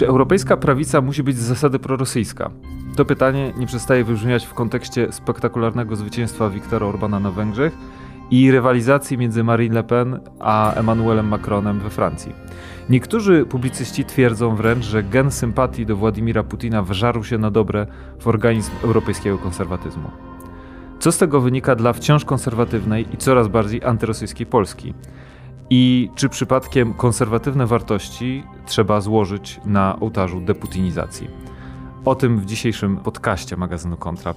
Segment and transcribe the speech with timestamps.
[0.00, 2.50] Czy europejska prawica musi być z zasady prorosyjska?
[2.96, 7.72] To pytanie nie przestaje wybrzmiać w kontekście spektakularnego zwycięstwa Viktora Orbana na Węgrzech
[8.30, 12.32] i rywalizacji między Marine Le Pen a Emmanuelem Macronem we Francji.
[12.88, 17.86] Niektórzy publicyści twierdzą wręcz, że gen sympatii do Władimira Putina wżarł się na dobre
[18.20, 20.10] w organizm europejskiego konserwatyzmu.
[20.98, 24.94] Co z tego wynika dla wciąż konserwatywnej i coraz bardziej antyrosyjskiej Polski?
[25.72, 31.28] I czy przypadkiem konserwatywne wartości trzeba złożyć na ołtarzu deputinizacji?
[32.04, 34.34] O tym w dzisiejszym podcaście magazynu Kontra.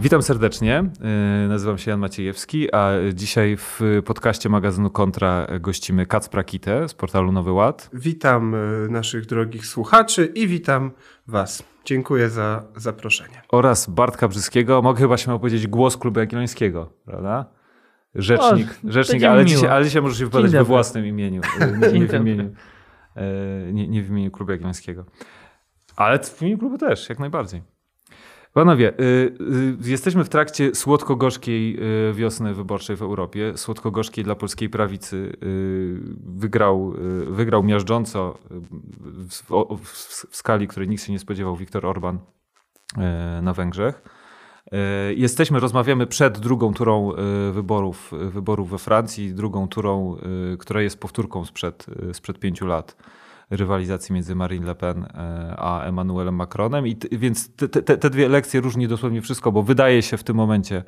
[0.00, 0.84] Witam serdecznie.
[1.44, 6.94] Y, nazywam się Jan Maciejewski, a dzisiaj w podcaście magazynu Kontra gościmy Kacpra Kitę z
[6.94, 7.90] portalu Nowy Ład.
[7.92, 10.90] Witam y, naszych drogich słuchaczy i witam
[11.26, 11.62] Was.
[11.88, 13.42] Dziękuję za zaproszenie.
[13.48, 17.46] Oraz Bartka Brzyskiego, mogę chyba się powiedzieć głos Klubu Jagiellońskiego, prawda?
[18.14, 22.00] Rzecznik, o, rzecznik ale, dzisiaj, ale dzisiaj możesz się wypowiadać we własnym imieniu, y, nie,
[22.00, 22.54] nie w imieniu,
[23.72, 25.04] nie, nie w imieniu Klubu Jagiellońskiego.
[25.96, 27.62] Ale w imieniu klubu też, jak najbardziej.
[28.58, 29.02] Panowie, y,
[29.84, 31.78] y, jesteśmy w trakcie słodko-gorzkiej
[32.10, 33.52] y, wiosny wyborczej w Europie.
[33.56, 35.36] Słodko-gorzkiej dla polskiej prawicy.
[35.42, 39.42] Y, wygrał, y, wygrał miażdżąco w,
[39.78, 44.02] w, w, skali, której nikt się nie spodziewał, Viktor Orban y, na Węgrzech.
[45.16, 47.12] Jesteśmy, rozmawiamy przed drugą turą
[47.52, 50.16] wyborów, wyborów we Francji, drugą turą,
[50.58, 52.96] która jest powtórką sprzed, sprzed pięciu lat
[53.50, 55.08] rywalizacji między Marine Le Pen e,
[55.58, 56.86] a Emmanuelem Macronem.
[56.86, 60.36] I więc te, te, te dwie lekcje różni dosłownie wszystko, bo wydaje się w tym
[60.36, 60.82] momencie,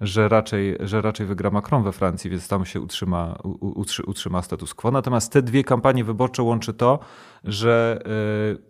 [0.00, 4.74] że raczej, że raczej wygra Macron we Francji, więc tam się utrzyma, utrzy, utrzyma status
[4.74, 4.90] quo.
[4.90, 6.98] Natomiast te dwie kampanie wyborcze łączy to,
[7.44, 8.02] że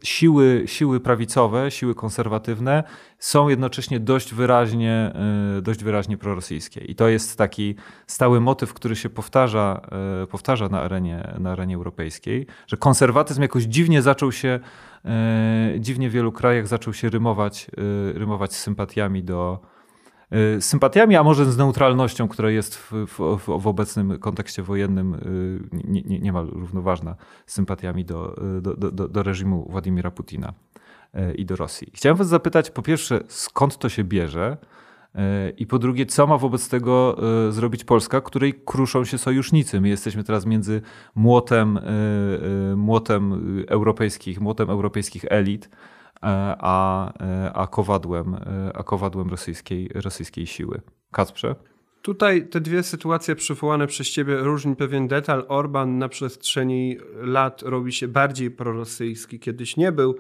[0.03, 2.85] y, siły, siły prawicowe, siły konserwatywne
[3.19, 5.13] są jednocześnie dość wyraźnie,
[5.59, 6.81] y, dość wyraźnie prorosyjskie.
[6.81, 7.75] I to jest taki
[8.07, 9.81] stały motyw, który się powtarza,
[10.23, 14.61] y, powtarza na, arenie, na arenie europejskiej, że konserwatyzm jakoś dziwnie zaczął się,
[15.79, 17.71] dziwnie w wielu krajach zaczął się rymować,
[18.15, 19.61] rymować z sympatiami do,
[20.61, 22.93] sympatiami, a może z neutralnością, która jest w,
[23.39, 25.21] w, w obecnym kontekście wojennym y,
[25.73, 30.53] nie, nie, niemal równoważna z sympatiami do, do, do, do reżimu Władimira Putina
[31.15, 31.91] y, i do Rosji.
[31.95, 34.57] Chciałem Was zapytać po pierwsze, skąd to się bierze?
[35.57, 37.17] I po drugie, co ma wobec tego
[37.51, 39.81] zrobić Polska, której kruszą się sojusznicy?
[39.81, 40.83] My jesteśmy teraz między
[41.15, 41.79] młotem,
[42.77, 45.71] młotem europejskich, młotem europejskich elit,
[46.23, 50.81] a, e, a, kowadłem, e, a kowadłem rosyjskiej, rosyjskiej siły.
[51.13, 51.55] Kacprze?
[52.03, 55.45] Tutaj te dwie sytuacje przywołane przez ciebie różni pewien detal.
[55.49, 60.17] Orban na przestrzeni lat robi się bardziej prorosyjski, kiedyś nie był,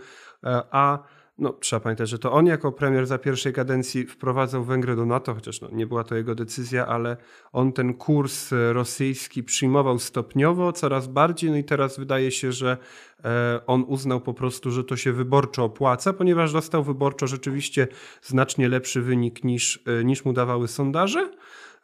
[0.70, 0.98] a
[1.40, 5.34] no, trzeba pamiętać, że to on jako premier za pierwszej kadencji wprowadzał Węgry do NATO,
[5.34, 7.16] chociaż no, nie była to jego decyzja, ale
[7.52, 11.50] on ten kurs rosyjski przyjmował stopniowo, coraz bardziej.
[11.50, 12.76] No i teraz wydaje się, że
[13.24, 17.88] e, on uznał po prostu, że to się wyborczo opłaca, ponieważ dostał wyborczo rzeczywiście
[18.22, 21.30] znacznie lepszy wynik niż, e, niż mu dawały sondaże.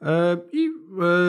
[0.02, 0.70] E, I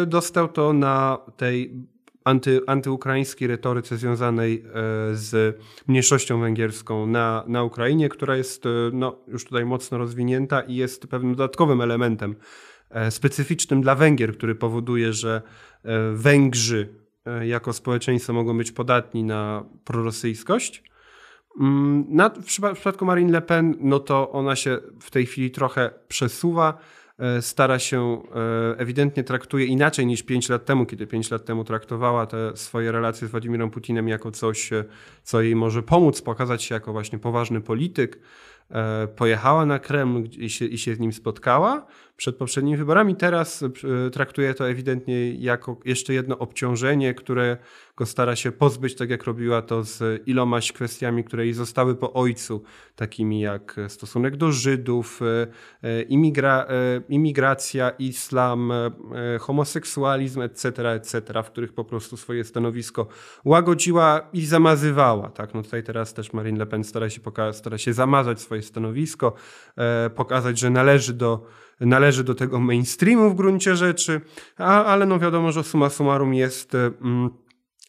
[0.08, 1.88] dostał to na tej
[2.28, 4.72] anty, antyukraińskiej retoryce związanej e,
[5.16, 10.76] z mniejszością węgierską na, na Ukrainie, która jest e, no, już tutaj mocno rozwinięta i
[10.76, 12.36] jest pewnym dodatkowym elementem
[12.90, 15.42] e, specyficznym dla Węgier, który powoduje, że
[16.14, 16.90] Węgrzy
[17.42, 20.84] jako społeczeństwo mogą być podatni na prorosyjskość.
[21.60, 22.06] Mm,
[22.42, 26.78] w przypadku Marine Le Pen, no to ona się w tej chwili trochę przesuwa.
[27.20, 31.64] E, stara się, e, ewidentnie traktuje inaczej niż 5 lat temu, kiedy 5 lat temu
[31.64, 34.86] traktowała te swoje relacje z Władimirem Putinem jako coś, e,
[35.24, 38.20] co jej może pomóc, pokazać się jako właśnie poważny polityk.
[39.16, 41.86] Pojechała na Kreml i się, i się z nim spotkała
[42.18, 43.16] przed poprzednimi wyborami.
[43.16, 43.64] Teraz
[44.12, 47.58] traktuje to ewidentnie jako jeszcze jedno obciążenie, które
[47.98, 52.14] go stara się pozbyć, tak jak robiła to z ilomaś kwestiami, które jej zostały po
[52.14, 52.64] ojcu,
[52.96, 55.48] takimi jak stosunek do Żydów, e,
[55.90, 58.72] e, imigra, e, imigracja, islam,
[59.40, 63.08] homoseksualizm, etc., etc., w których po prostu swoje stanowisko
[63.46, 65.30] łagodziła i zamazywała.
[65.30, 65.54] Tak?
[65.54, 67.22] No tutaj teraz też Marine Le Pen stara się,
[67.52, 69.34] stara się zamazać swoje stanowisko,
[70.16, 71.46] pokazać, że należy do
[71.80, 74.22] należy do tego mainstreamu w gruncie rzeczy,
[74.58, 77.30] a, ale no wiadomo, że suma summarum jest mm,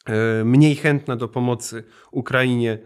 [0.08, 2.78] E, mniej chętna do pomocy Ukrainie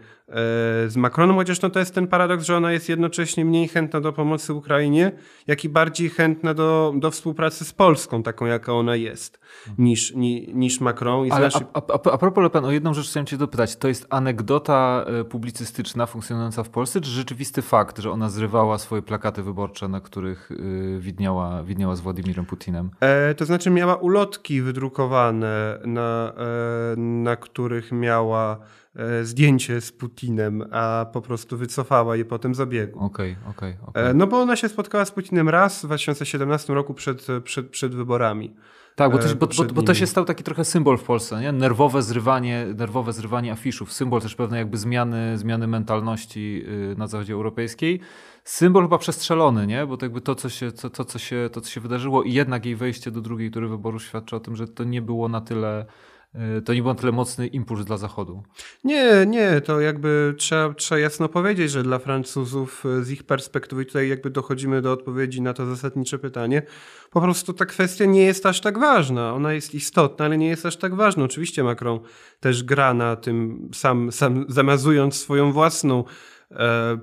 [0.87, 4.13] z Macronem, chociaż no to jest ten paradoks, że ona jest jednocześnie mniej chętna do
[4.13, 5.11] pomocy Ukrainie,
[5.47, 9.39] jak i bardziej chętna do, do współpracy z Polską, taką jaka ona jest,
[9.77, 11.25] niż, ni, niż Macron.
[11.25, 11.65] I Ale znaczy...
[11.73, 13.75] a, a, a propos Le Pen, o jedną rzecz chciałem cię dopytać.
[13.75, 19.01] To jest anegdota e, publicystyczna funkcjonująca w Polsce, czy rzeczywisty fakt, że ona zrywała swoje
[19.01, 22.89] plakaty wyborcze, na których y, widniała, widniała z Władimirem Putinem?
[22.99, 28.82] E, to znaczy miała ulotki wydrukowane, na, e, na których miała E,
[29.23, 32.99] zdjęcie z Putinem, a po prostu wycofała je potem z obiegu.
[32.99, 33.71] Okej, okay, okej.
[33.71, 34.13] Okay, okay.
[34.13, 38.55] No bo ona się spotkała z Putinem raz w 2017 roku przed, przed, przed wyborami.
[38.95, 41.41] Tak, bo to, e, bo, bo, bo to, się stał taki trochę symbol w Polsce,
[41.41, 41.51] nie?
[41.51, 47.33] Nerwowe zrywanie, nerwowe zrywanie afiszów, symbol też pewnej jakby zmiany, zmiany mentalności y, na zachodzie
[47.33, 47.99] europejskiej.
[48.43, 49.85] Symbol chyba przestrzelony, nie?
[49.85, 52.33] Bo to jakby to, co się, to, to, co się, to, co się wydarzyło i
[52.33, 55.41] jednak jej wejście do drugiej tury wyboru świadczy o tym, że to nie było na
[55.41, 55.85] tyle E,
[56.65, 58.43] to nie był na tyle mocny impuls dla Zachodu.
[58.83, 63.85] Nie, nie, to jakby trzeba, trzeba jasno powiedzieć, że dla Francuzów e, z ich perspektywy,
[63.85, 66.61] tutaj jakby dochodzimy do odpowiedzi na to zasadnicze pytanie,
[67.11, 69.33] po prostu ta kwestia nie jest aż tak ważna.
[69.33, 71.23] Ona jest istotna, ale nie jest aż tak ważna.
[71.23, 71.99] Oczywiście Macron
[72.39, 76.03] też gra na tym, sam, sam zamazując swoją własną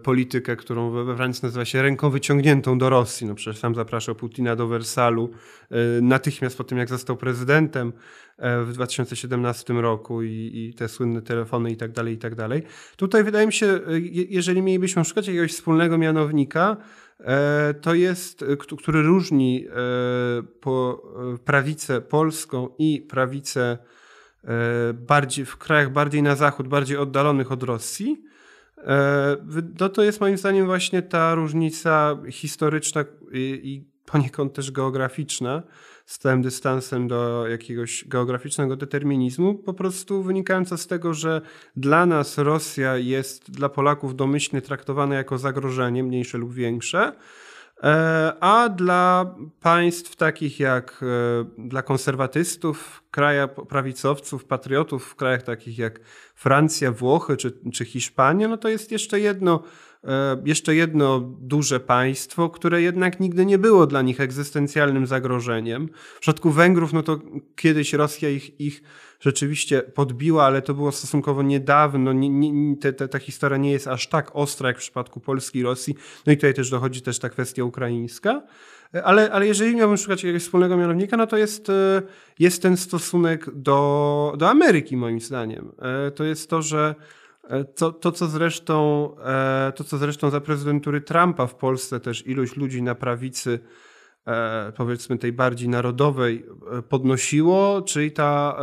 [0.02, 3.26] politykę, którą we Francji nazywa się ręką wyciągniętą do Rosji.
[3.26, 5.30] No przecież sam zapraszał Putina do Wersalu
[5.70, 7.92] e, natychmiast po tym, jak został prezydentem
[8.38, 12.62] e, w 2017 roku i, i, te słynne telefony i tak dalej, i tak dalej.
[12.96, 13.80] Tutaj wydaje mi się, e,
[14.28, 16.76] jeżeli mielibyśmy szukać jakiegoś wspólnego mianownika,
[17.20, 19.66] e, to jest, e, który różni
[20.60, 21.02] po
[21.44, 23.78] prawicę polską i prawicę
[24.94, 28.29] bardziej, w krajach bardziej na zachód, bardziej oddalonych od Rosji, E,
[29.80, 35.62] no to jest moim zdaniem właśnie ta różnica historyczna i poniekąd też geograficzna,
[36.06, 41.40] z całym dystansem do jakiegoś geograficznego determinizmu, po prostu wynikająca z tego, że
[41.76, 47.49] dla nas Rosja jest dla Polaków domyślnie traktowana jako zagrożenie, mniejsze lub większe, E,
[48.40, 56.00] a dla państw takich jak e, dla konserwatystów, kraja prawicowców, patriotów w krajach takich jak
[56.34, 59.89] Francja, Włochy czy, czy Hiszpania, no to jest jeszcze jedno E,
[60.44, 65.88] jeszcze jedno duże państwo, które jednak nigdy nie było dla nich egzystencjalnym zagrożeniem.
[66.16, 67.18] W przypadku Węgrów, no to
[67.56, 68.82] kiedyś Rosja ich, ich
[69.20, 72.12] rzeczywiście podbiła, ale to było stosunkowo niedawno.
[72.12, 75.58] Nie, nie, te, te, ta historia nie jest aż tak ostra jak w przypadku Polski
[75.58, 75.94] i Rosji.
[76.26, 78.42] No i tutaj też dochodzi też ta kwestia ukraińska.
[78.94, 82.02] E, ale, ale jeżeli miałbym szukać jakiegoś wspólnego mianownika, no to jest, e,
[82.38, 85.72] jest ten stosunek do, do Ameryki, moim zdaniem.
[86.14, 86.94] To jest to, że
[87.48, 92.26] E, to, to, co zresztą, e, to, co zresztą za prezydentury Trumpa w Polsce też
[92.26, 93.58] ilość ludzi na prawicy,
[94.26, 96.46] e, powiedzmy tej bardziej narodowej,
[96.88, 98.60] podnosiło, czyli ta,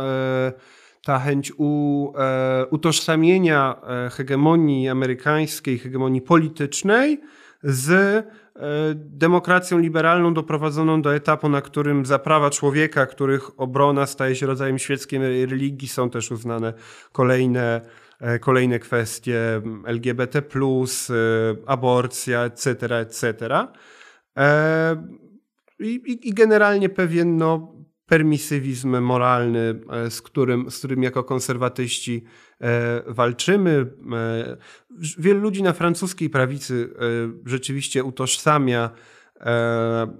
[1.04, 2.12] ta chęć u,
[2.70, 3.80] utożsamienia
[4.12, 7.20] hegemonii amerykańskiej, hegemonii politycznej
[7.62, 8.24] z
[8.94, 14.78] demokracją liberalną doprowadzoną do etapu, na którym za prawa człowieka, których obrona staje się rodzajem
[14.78, 16.72] świeckiej religii, są też uznane
[17.12, 17.80] kolejne
[18.40, 20.42] kolejne kwestie LGBT, e,
[21.66, 22.66] aborcja, etc.,
[23.00, 23.24] etc.
[24.36, 24.96] E,
[25.80, 27.74] I, i generalnie pewien no,
[28.06, 29.80] permisywizm moralny,
[30.10, 32.24] z którym, z którym jako konserwatyści
[33.06, 33.86] walczymy.
[35.18, 36.94] Wielu ludzi na francuskiej prawicy
[37.46, 38.90] rzeczywiście utożsamia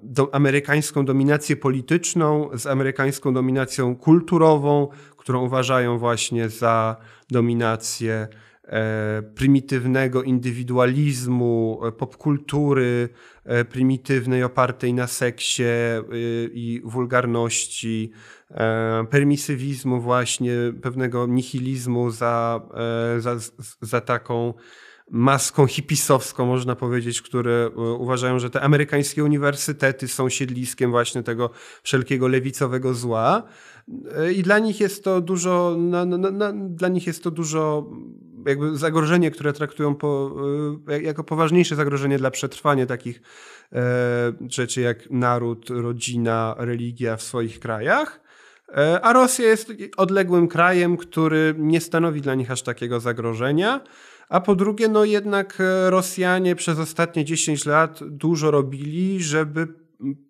[0.03, 4.89] do, amerykańską dominację polityczną z amerykańską dominacją kulturową,
[5.29, 6.97] którą uważają właśnie za
[7.31, 8.29] dominację
[8.65, 13.09] e, prymitywnego indywidualizmu, e, popkultury
[13.45, 15.63] e, prymitywnej opartej na seksie
[16.53, 18.13] i wulgarności,
[19.11, 22.61] permisywizmu właśnie, pewnego nihilizmu za,
[23.19, 23.37] za,
[23.81, 24.55] za taką
[25.11, 31.51] maską hipisowską, można powiedzieć, które uważają, że te amerykańskie uniwersytety są siedliskiem właśnie tego
[31.83, 33.43] wszelkiego lewicowego zła.
[34.35, 37.91] I dla nich jest to dużo, na, na, na, dla nich jest to dużo
[38.47, 40.37] jakby zagrożenie, które traktują po,
[40.89, 43.21] e, jako poważniejsze zagrożenie dla przetrwania takich
[43.73, 43.83] e,
[44.49, 48.21] rzeczy jak naród, rodzina, religia w swoich krajach.
[48.77, 53.81] E, a Rosja jest odległym krajem, który nie stanowi dla nich aż takiego zagrożenia.
[54.29, 59.69] A po drugie, no jednak Rosjanie przez ostatnie 10 lat dużo robili, żeby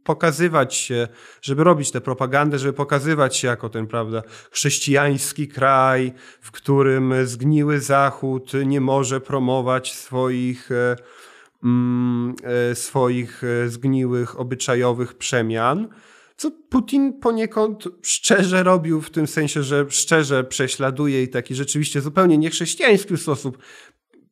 [0.05, 1.09] pokazywać się,
[1.43, 7.81] żeby robić tę propagandę, żeby pokazywać się jako ten, prawda, chrześcijański kraj, w którym zgniły
[7.81, 10.97] Zachód nie może promować swoich, e,
[11.65, 15.89] mm, e, swoich e, zgniłych, obyczajowych przemian.
[16.37, 22.39] Co Putin poniekąd szczerze robił, w tym sensie, że szczerze prześladuje i taki rzeczywiście zupełnie
[22.39, 23.59] niechrześcijański sposób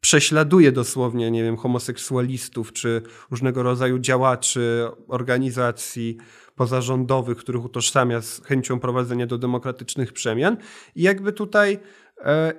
[0.06, 6.16] prześladuje dosłownie, nie wiem, homoseksualistów czy różnego rodzaju działaczy organizacji
[6.54, 10.56] pozarządowych, których utożsamia z chęcią prowadzenia do demokratycznych przemian.
[10.96, 11.78] I jakby tutaj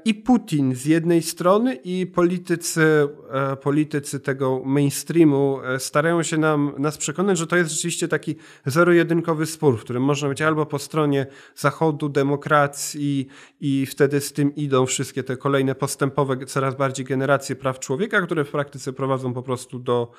[0.05, 6.73] i Putin z jednej strony, i politycy, e, politycy tego mainstreamu e, starają się nam,
[6.77, 8.35] nas przekonać, że to jest rzeczywiście taki
[8.65, 13.27] zero-jedynkowy spór, w którym można być albo po stronie Zachodu, demokracji
[13.59, 18.45] i wtedy z tym idą wszystkie te kolejne postępowe, coraz bardziej generacje praw człowieka, które
[18.45, 20.11] w praktyce prowadzą po prostu do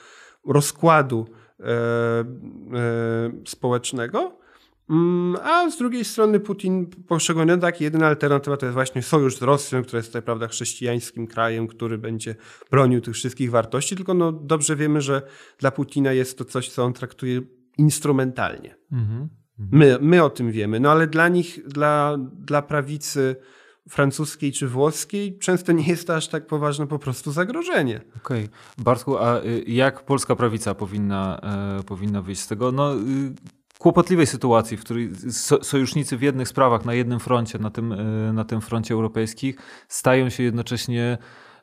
[0.47, 1.27] rozkładu
[1.61, 2.25] E, e,
[3.47, 4.38] społecznego.
[4.91, 9.43] Mm, a z drugiej strony Putin postrzegany tak, jedyna alternatywa to jest właśnie sojusz z
[9.43, 12.35] Rosją, która jest tutaj prawda, chrześcijańskim krajem, który będzie
[12.71, 15.23] bronił tych wszystkich wartości, tylko no, dobrze wiemy, że
[15.59, 17.41] dla Putina jest to coś, co on traktuje
[17.79, 18.77] instrumentalnie.
[18.93, 19.29] Mhm.
[19.59, 23.37] My, my o tym wiemy, no ale dla nich, dla, dla prawicy
[23.89, 27.97] francuskiej czy włoskiej często nie jest to aż tak poważne po prostu zagrożenie.
[27.97, 28.45] Okej.
[28.45, 28.85] Okay.
[28.85, 31.41] Bartku, a y, jak polska prawica powinna,
[31.79, 32.73] e, powinna wyjść z tego?
[32.73, 32.99] No, y,
[33.79, 35.11] kłopotliwej sytuacji, w której
[35.63, 39.57] sojusznicy w jednych sprawach na jednym froncie, na tym, e, na tym froncie europejskich,
[39.89, 41.19] stają się jednocześnie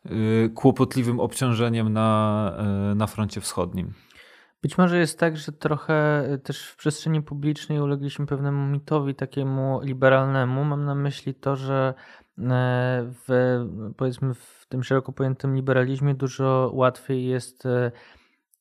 [0.05, 0.09] e,
[0.49, 2.51] kłopotliwym obciążeniem na,
[2.91, 3.93] e, na froncie wschodnim.
[4.61, 10.63] Być może jest tak, że trochę też w przestrzeni publicznej ulegliśmy pewnemu mitowi takiemu liberalnemu.
[10.63, 11.93] Mam na myśli to, że
[13.27, 13.59] w,
[13.97, 17.67] powiedzmy w tym szeroko pojętym liberalizmie dużo łatwiej jest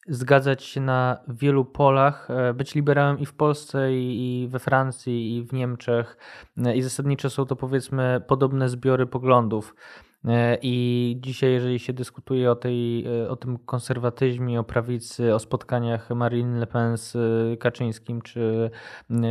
[0.09, 5.43] zgadzać się na wielu polach, e, być liberałem i w Polsce, i, we Francji, i
[5.43, 6.17] w Niemczech.
[6.65, 9.75] E, I zasadniczo są to powiedzmy podobne zbiory poglądów.
[10.29, 15.39] E, I dzisiaj, jeżeli się dyskutuje o, tej, e, o tym konserwatyzmie, o prawicy, o
[15.39, 18.71] spotkaniach Marine Le Pen z e, Kaczyńskim czy,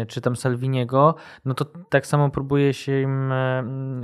[0.07, 3.33] czy tam Salviniego, no to tak samo próbuje się im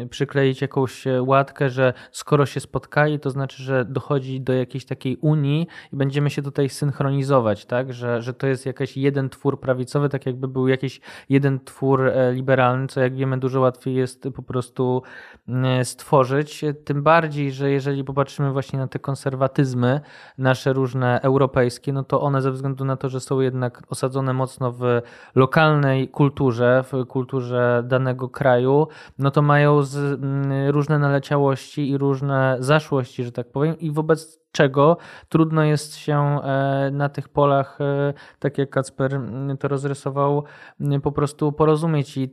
[0.09, 5.67] przykleić jakąś łatkę, że skoro się spotkali, to znaczy, że dochodzi do jakiejś takiej unii
[5.93, 7.93] i będziemy się tutaj synchronizować, tak?
[7.93, 12.87] Że, że to jest jakiś jeden twór prawicowy, tak jakby był jakiś jeden twór liberalny,
[12.87, 15.01] co jak wiemy dużo łatwiej jest po prostu
[15.83, 20.01] stworzyć tym bardziej, że jeżeli popatrzymy właśnie na te konserwatyzmy,
[20.37, 24.71] nasze różne europejskie, no to one ze względu na to, że są jednak osadzone mocno
[24.71, 25.01] w
[25.35, 28.87] lokalnej kulturze, w kulturze danego kraju,
[29.19, 34.39] no to mają z, mm, różne naleciałości i różne zaszłości, że tak powiem, i wobec
[34.51, 34.97] czego
[35.29, 39.21] trudno jest się e, na tych polach, e, tak jak Kacper
[39.59, 40.43] to rozrysował,
[41.03, 42.17] po prostu porozumieć.
[42.17, 42.29] I,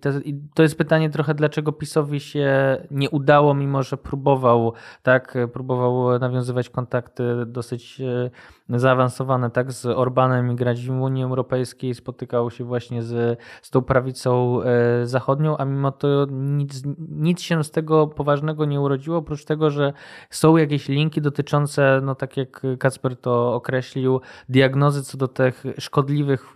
[0.55, 6.71] to jest pytanie trochę, dlaczego PiSowi się nie udało, mimo że próbował, tak, próbował nawiązywać
[6.71, 8.31] kontakty dosyć e,
[8.69, 13.83] zaawansowane, tak, z Orbanem i grać w Unii Europejskiej, spotykał się właśnie z, z tą
[13.83, 14.61] prawicą
[15.05, 19.93] zachodnią, a mimo to nic, nic się z tego poważnego nie urodziło, oprócz tego, że
[20.31, 26.55] są jakieś linki dotyczące no tak jak Kacper to określił, diagnozy co do tych szkodliwych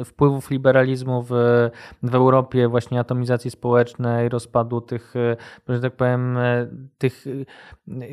[0.00, 1.30] e, wpływów liberalizmu w,
[2.02, 5.36] w Europie, właśnie atomizacji społecznej, rozpadu tych, e,
[5.68, 6.66] że tak powiem, e,
[6.98, 7.24] tych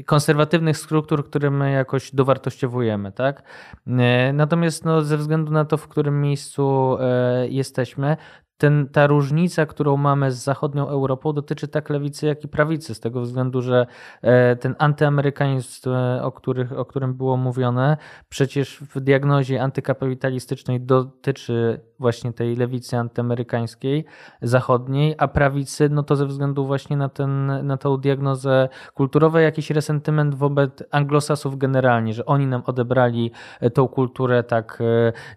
[0.06, 3.21] konserwatywnych struktur, które my jakoś dowartościowujemy, tak?
[4.34, 6.98] Natomiast no, ze względu na to, w którym miejscu
[7.50, 8.18] jesteśmy,
[8.62, 13.00] ten, ta różnica, którą mamy z zachodnią Europą, dotyczy tak lewicy, jak i prawicy, z
[13.00, 13.88] tego względu, że
[14.22, 17.98] e, ten antyamerykanizm, e, o, których, o którym było mówione,
[18.30, 24.06] przecież w diagnozie antykapitalistycznej dotyczy właśnie tej lewicy antyamerykańskiej,
[24.42, 29.70] zachodniej, a prawicy, no to ze względu właśnie na, ten, na tą diagnozę kulturową, jakiś
[29.70, 34.84] resentyment wobec anglosasów generalnie, że oni nam odebrali e, tą kulturę, tak,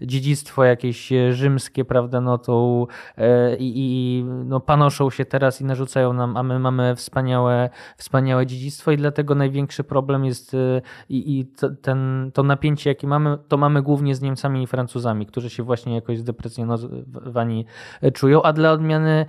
[0.03, 2.87] dziedzictwo jakieś rzymskie, prawda, no tą
[3.19, 8.47] E, i, i no, panoszą się teraz i narzucają nam, a my mamy wspaniałe, wspaniałe
[8.47, 11.47] dziedzictwo i dlatego największy problem jest e, i, i
[11.83, 15.95] ten, to napięcie, jakie mamy, to mamy głównie z Niemcami i Francuzami, którzy się właśnie
[15.95, 16.54] jakoś zdeprecjonowani
[18.03, 19.27] e, czują, a dla odmiany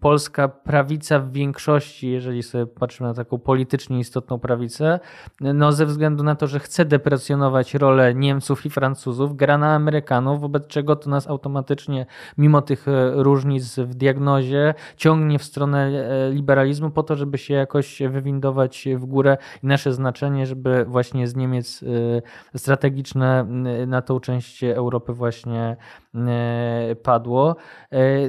[0.00, 5.00] polska prawica w większości, jeżeli sobie patrzymy na taką politycznie istotną prawicę,
[5.40, 10.40] no ze względu na to, że chce deprecjonować rolę Niemców i Francuzów, gra na Amerykanów,
[10.40, 12.06] wobec czego to nas automatycznie
[12.38, 17.54] mimo tych e, różnic w diagnozie, ciągnie w stronę e, liberalizmu po to, żeby się
[17.54, 21.82] jakoś wywindować w górę i nasze znaczenie, żeby właśnie z Niemiec
[22.54, 23.44] e, strategiczne
[23.86, 25.71] na tą część Europy właśnie
[27.02, 27.56] padło.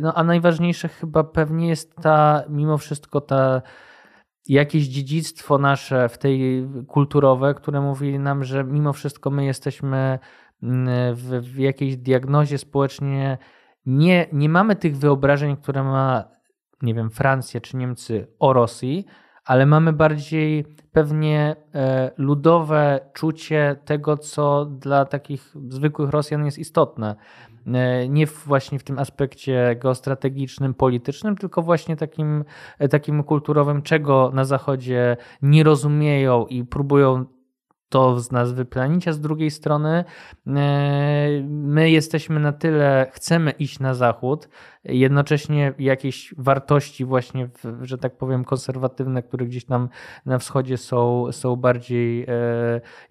[0.01, 3.61] No a najważniejsze chyba pewnie jest ta, mimo wszystko ta
[4.47, 10.19] jakieś dziedzictwo nasze w tej kulturowe, które mówi nam, że mimo wszystko my jesteśmy
[11.13, 13.37] w, w jakiejś diagnozie społecznie
[13.85, 16.23] nie, nie mamy tych wyobrażeń, które ma,
[16.81, 19.05] nie wiem, Francja czy Niemcy o Rosji,
[19.45, 27.15] ale mamy bardziej pewnie e, ludowe czucie tego, co dla takich zwykłych Rosjan jest istotne.
[27.67, 32.43] E, nie właśnie w tym aspekcie geostrategicznym, politycznym, tylko właśnie takim,
[32.79, 37.25] e, takim kulturowym, czego na Zachodzie nie rozumieją i próbują
[37.89, 40.03] to z nas wyplanić, a z drugiej strony
[41.45, 44.49] my jesteśmy na tyle, chcemy iść na zachód,
[44.85, 47.49] jednocześnie jakieś wartości właśnie,
[47.81, 49.89] że tak powiem, konserwatywne, które gdzieś tam
[50.25, 52.27] na wschodzie są, są bardziej e,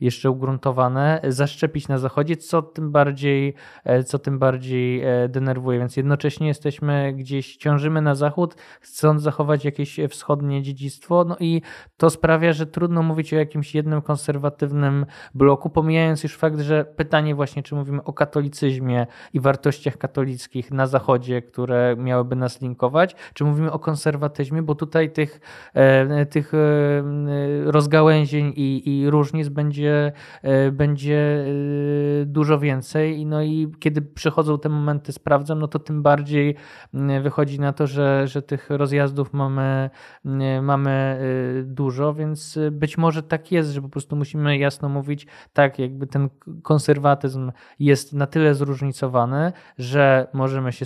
[0.01, 5.79] jeszcze ugruntowane, zaszczepić na zachodzie, co tym bardziej, e, co tym bardziej e, denerwuje.
[5.79, 11.63] Więc jednocześnie jesteśmy gdzieś, ciążymy na zachód, chcąc zachować jakieś wschodnie dziedzictwo, no i
[11.97, 17.35] to sprawia, że trudno mówić o jakimś jednym konserwatywnym bloku, pomijając już fakt, że pytanie
[17.35, 23.17] właśnie, czy mówimy o katolicyzmie i wartościach katolickich na zachodzie, które które miałyby nas linkować,
[23.35, 25.41] czy mówimy o konserwatyzmie, bo tutaj tych,
[25.75, 26.59] e, tych e,
[27.65, 31.45] rozgałęzień i, i różnic będzie, e, będzie
[32.27, 33.27] dużo więcej.
[33.27, 36.55] No i kiedy przychodzą te momenty, sprawdzam, no to tym bardziej
[37.23, 39.91] wychodzi na to, że, że tych rozjazdów mamy,
[40.63, 41.19] mamy
[41.65, 46.29] dużo, więc być może tak jest, że po prostu musimy jasno mówić, tak, jakby ten
[46.63, 50.85] konserwatyzm jest na tyle zróżnicowany, że możemy się,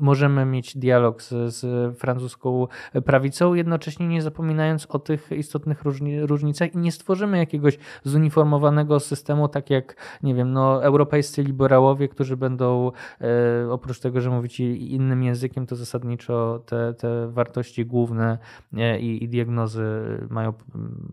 [0.00, 0.13] możemy
[0.46, 2.66] mieć dialog z, z francuską
[3.04, 9.48] prawicą, jednocześnie nie zapominając o tych istotnych różni, różnicach i nie stworzymy jakiegoś zuniformowanego systemu,
[9.48, 15.22] tak jak, nie wiem, no, europejscy liberałowie, którzy będą e, oprócz tego, że mówić innym
[15.22, 18.38] językiem, to zasadniczo te, te wartości główne
[18.76, 19.84] e, i, i diagnozy
[20.30, 20.52] mają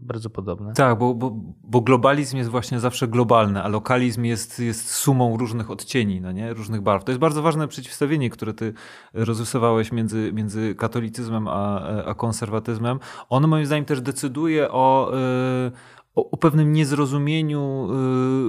[0.02, 0.74] bardzo podobne.
[0.74, 5.72] Tak, bo, bo, bo globalizm jest właśnie zawsze globalny, a lokalizm jest, jest sumą różnych
[5.72, 6.54] odcieni, no nie?
[6.54, 7.04] różnych barw.
[7.04, 8.74] To jest bardzo ważne przeciwstawienie, które ty
[9.14, 15.12] rozrysowałeś między, między katolicyzmem a, a konserwatyzmem, on moim zdaniem też decyduje o,
[15.68, 15.72] y,
[16.16, 17.88] o, o, pewnym niezrozumieniu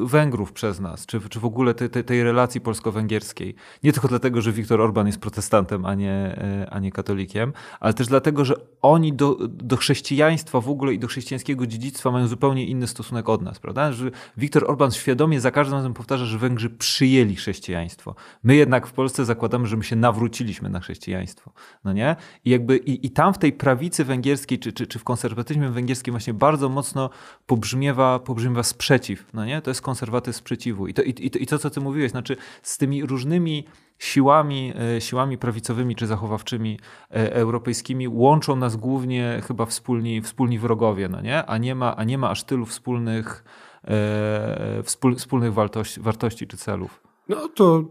[0.04, 3.54] y, Węgrów przez nas, czy, czy w ogóle te, te, tej relacji polsko-węgierskiej.
[3.83, 7.95] Nie tylko dlatego, że Viktor Orban jest protestantem, a nie, y, a nie katolikiem, ale
[7.95, 12.66] też dlatego, że oni do, do chrześcijaństwa w ogóle i do chrześcijańskiego dziedzictwa mają zupełnie
[12.66, 13.92] inny stosunek od nas, prawda?
[13.92, 18.15] Że Viktor Orban świadomie za każdym razem powtarza, że Węgrzy przyjęli chrześcijaństwo.
[18.43, 21.52] My jednak w Polsce zakładamy, że my się nawróciliśmy na chrześcijaństwo,
[21.84, 22.17] no nie?
[22.45, 26.13] I jakby i, i tam w tej prawicy węgierskiej, czy, czy, czy w konserwatyzmie węgierskim
[26.13, 27.10] właśnie bardzo mocno
[27.52, 29.62] pobrzmiewa, pobrzmiewa sprzeciw, no nie?
[29.62, 30.86] To jest konserwatyzm sprzeciwu.
[30.86, 33.65] I to, i, i, i to, co ty mówiłeś, znaczy z tymi różnymi
[33.99, 36.78] siłami, e, siłami prawicowymi czy zachowawczymi
[37.10, 41.47] e, europejskimi łączą nas głównie chyba wspólni, wspólni wrogowie, no nie?
[41.47, 43.45] A, nie ma, a nie ma aż tylu wspólnych,
[43.84, 47.02] e, wspól, wspólnych wartości, wartości czy celów.
[47.28, 47.84] No to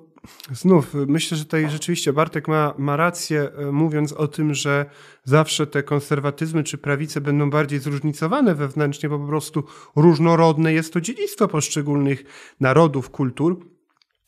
[0.51, 4.85] Znów, myślę, że tutaj rzeczywiście Bartek ma, ma rację, e, mówiąc o tym, że
[5.23, 9.63] zawsze te konserwatyzmy czy prawice będą bardziej zróżnicowane wewnętrznie, bo po prostu
[9.95, 12.23] różnorodne jest to dziedzictwo poszczególnych
[12.59, 13.65] narodów, kultur.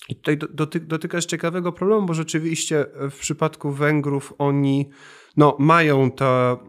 [0.10, 4.90] I tutaj doty, dotykasz ciekawego problemu, bo rzeczywiście w przypadku Węgrów oni
[5.38, 6.64] no, mają, to,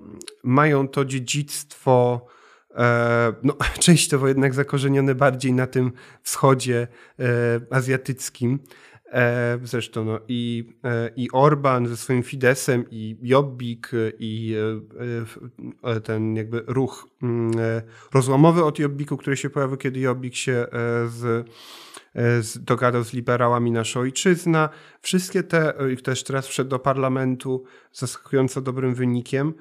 [0.44, 2.26] mają to dziedzictwo
[2.74, 7.26] e, no, częściowo jednak zakorzenione bardziej na tym wschodzie e,
[7.70, 8.58] azjatyckim.
[9.14, 14.56] E, zresztą no, i, e, i Orban ze swoim Fidesem, i Jobbik, i
[15.84, 17.50] e, ten jakby ruch mm,
[18.14, 20.66] rozłamowy od Jobbiku, który się pojawił, kiedy Jobbik się
[21.06, 21.48] z,
[22.40, 24.68] z, dogadał z liberałami Nasza Ojczyzna.
[25.00, 29.54] Wszystkie te, i też teraz wszedł do parlamentu zaskakująco dobrym wynikiem,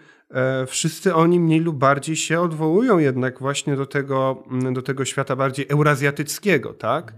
[0.67, 5.65] wszyscy oni mniej lub bardziej się odwołują jednak właśnie do tego, do tego świata bardziej
[5.69, 7.13] eurazjatyckiego, tak?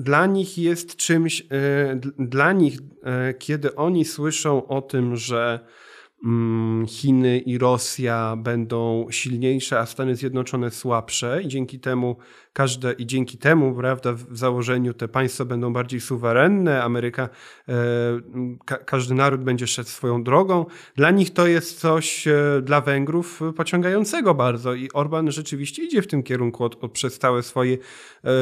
[0.00, 5.60] Dla nich jest czymś, e, dla nich, e, kiedy oni słyszą o tym, że
[6.24, 12.16] mm, Chiny i Rosja będą silniejsze, a Stany Zjednoczone słabsze i dzięki temu
[12.52, 17.28] każde i dzięki temu, prawda, w założeniu te państwa będą bardziej suwerenne, Ameryka,
[17.68, 17.74] e,
[18.64, 20.66] ka każdy naród będzie szedł swoją drogą.
[20.96, 26.06] Dla nich to jest coś e, dla Węgrów pociągającego bardzo i Orban rzeczywiście idzie w
[26.06, 27.78] tym kierunku od, od przez całe swoje e,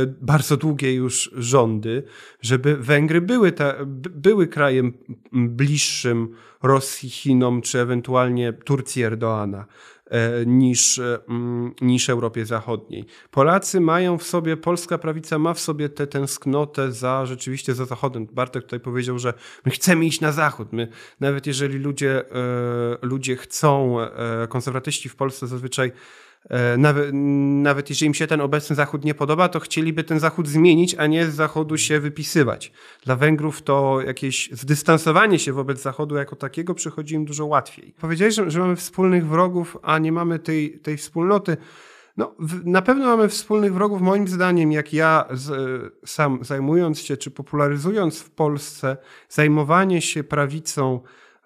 [0.06, 2.02] bardzo długie już rządy,
[2.40, 3.74] żeby Węgry były, ta,
[4.10, 4.92] były krajem
[5.32, 9.66] bliższym Rosji, Chinom czy ewentualnie Turcji Erdoana.
[10.10, 13.04] E, niż, e, mm, niż Europie Zachodniej.
[13.30, 18.26] Polacy mają w sobie, polska prawica ma w sobie tę tęsknotę za rzeczywiście za Zachodem.
[18.26, 20.72] Bartek tutaj powiedział, że my chcemy iść na Zachód.
[20.72, 20.88] My,
[21.20, 23.96] nawet jeżeli ludzie, e, ludzie chcą,
[24.48, 25.92] konserwatyści w Polsce zazwyczaj
[26.51, 30.94] E, nawet, jeżeli im się ten obecny Zachód nie podoba, to chcieliby ten Zachód zmienić,
[30.94, 32.72] a nie z Zachodu się wypisywać.
[33.05, 37.94] Dla Węgrów to jakieś zdystansowanie się wobec Zachodu jako takiego przychodzi im dużo łatwiej.
[38.01, 41.57] Powiedziałeś, że, że mamy wspólnych wrogów, a nie mamy tej, tej wspólnoty.
[42.16, 45.53] No, w, na pewno mamy wspólnych wrogów, moim zdaniem, jak ja z,
[46.05, 48.96] sam zajmując się czy popularyzując w Polsce
[49.29, 51.01] zajmowanie się prawicą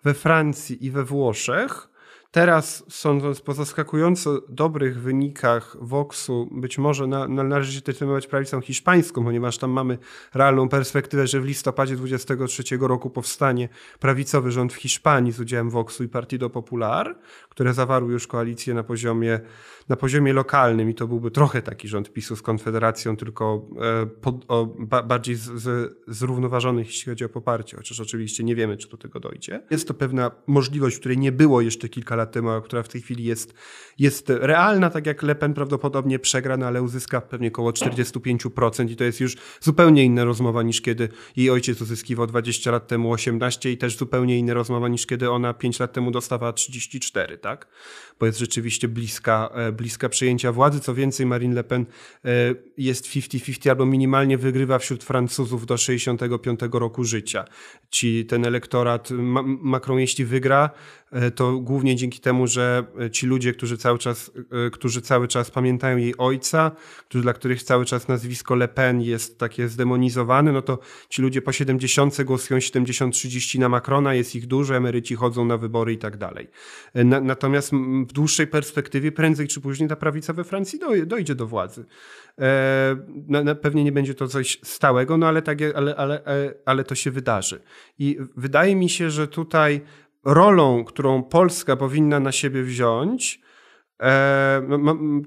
[0.05, 1.89] we Francji i we Włoszech,
[2.33, 8.27] Teraz, sądząc po zaskakująco dobrych wynikach Voxu, być może na, na, należy się też zajmować
[8.27, 9.99] prawicą hiszpańską, ponieważ tam mamy
[10.35, 13.68] realną perspektywę, że w listopadzie 23 roku powstanie
[14.01, 17.18] prawicowy rząd w Hiszpanii z udziałem Voxu i Partido Popular,
[17.49, 19.40] które zawarły już koalicję na poziomie,
[19.88, 24.45] na poziomie lokalnym i to byłby trochę taki rząd PiSu z Konfederacją, tylko e, pod,
[24.49, 28.88] o, ba, bardziej z, z, zrównoważony, jeśli chodzi o poparcie, chociaż oczywiście nie wiemy, czy
[28.88, 29.62] do tego dojdzie.
[29.71, 33.25] Jest to pewna możliwość, której nie było jeszcze kilka lat temu, która w tej chwili
[33.25, 33.55] jest,
[33.99, 38.97] jest realna, tak jak Le Pen prawdopodobnie przegra, no ale uzyska pewnie około 45% i
[38.97, 43.73] to jest już zupełnie inna rozmowa niż kiedy jej ojciec uzyskiwał 20 lat temu 18
[43.73, 47.67] i też zupełnie inna rozmowa niż kiedy ona 5 lat temu dostawała 34, tak?
[48.21, 50.81] Bo jest rzeczywiście bliska, e, bliska przejęcia władzy.
[50.81, 51.87] Co więcej, Marine Le Pen
[52.25, 52.29] e,
[52.77, 57.45] jest 50-50 albo minimalnie wygrywa wśród Francuzów do 65 roku życia.
[57.91, 59.09] Ci ten elektorat,
[59.61, 60.71] Macron jeśli wygra,
[61.35, 64.31] to głównie dzięki temu, że e, ci ludzie, którzy cały czas,
[64.66, 66.70] e, którzy cały czas pamiętają jej ojca,
[67.09, 71.42] którzy, dla których cały czas nazwisko Le Pen jest takie zdemonizowane, no to ci ludzie
[71.42, 76.16] po 70 głosują 70-30 na Macrona, jest ich dużo, emeryci chodzą na wybory i tak
[76.16, 76.48] dalej.
[77.05, 77.72] Natomiast
[78.09, 81.85] w dłuższej perspektywie prędzej czy później ta prawica we Francji dojdzie do władzy.
[83.62, 86.22] Pewnie nie będzie to coś stałego, no ale, tak, ale, ale,
[86.64, 87.62] ale to się wydarzy.
[87.98, 89.81] I wydaje mi się, że tutaj
[90.25, 93.41] rolą, którą Polska powinna na siebie wziąć,
[94.03, 94.63] e,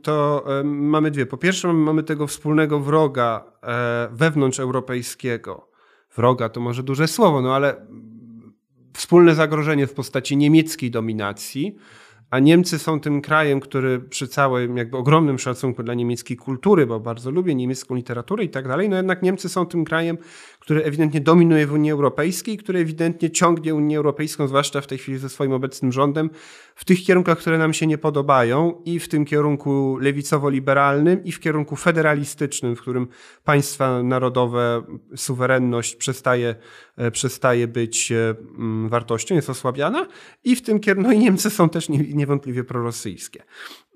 [0.03, 1.25] to e, mamy dwie.
[1.25, 5.69] Po pierwsze, mamy tego wspólnego wroga e, wewnątrzeuropejskiego.
[6.15, 7.88] Wroga to może duże słowo, no ale
[8.93, 11.75] wspólne zagrożenie w postaci niemieckiej dominacji
[12.29, 16.99] a Niemcy są tym krajem, który przy całym jakby ogromnym szacunku dla niemieckiej kultury, bo
[16.99, 20.17] bardzo lubię niemiecką literaturę i tak dalej, no jednak Niemcy są tym krajem,
[20.59, 25.17] który ewidentnie dominuje w Unii Europejskiej, który ewidentnie ciągnie Unię Europejską, zwłaszcza w tej chwili
[25.17, 26.29] ze swoim obecnym rządem,
[26.75, 31.39] w tych kierunkach, które nam się nie podobają i w tym kierunku lewicowo-liberalnym i w
[31.39, 33.07] kierunku federalistycznym, w którym
[33.43, 34.83] państwa narodowe,
[35.15, 36.55] suwerenność przestaje,
[37.12, 40.08] przestaje być e, mm, wartością, jest osłabiana
[40.43, 43.43] i w tym kierunku, no i Niemcy są też niewątpliwie prorosyjskie.